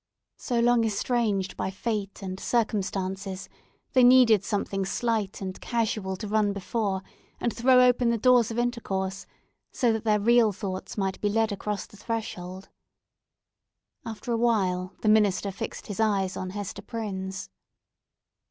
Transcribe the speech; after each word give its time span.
So 0.39 0.59
long 0.59 0.83
estranged 0.83 1.55
by 1.55 1.69
fate 1.69 2.23
and 2.23 2.39
circumstances, 2.39 3.47
they 3.93 4.03
needed 4.03 4.43
something 4.43 4.83
slight 4.83 5.41
and 5.41 5.61
casual 5.61 6.15
to 6.15 6.27
run 6.27 6.53
before 6.53 7.03
and 7.39 7.53
throw 7.55 7.85
open 7.85 8.09
the 8.09 8.17
doors 8.17 8.49
of 8.49 8.57
intercourse, 8.57 9.27
so 9.71 9.93
that 9.93 10.03
their 10.03 10.19
real 10.19 10.51
thoughts 10.53 10.97
might 10.97 11.21
be 11.21 11.29
led 11.29 11.51
across 11.51 11.85
the 11.85 11.97
threshold. 11.97 12.67
After 14.03 14.31
awhile, 14.31 14.95
the 15.01 15.07
minister 15.07 15.51
fixed 15.51 15.85
his 15.85 15.99
eyes 15.99 16.35
on 16.35 16.49
Hester 16.49 16.81
Prynne's. 16.81 17.51